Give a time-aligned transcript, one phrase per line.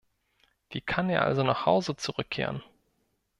[0.71, 2.63] Wie kann er also nach Hause zurückkehren?